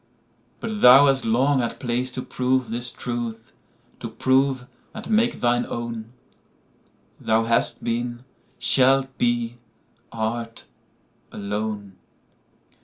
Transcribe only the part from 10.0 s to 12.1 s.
art, alone.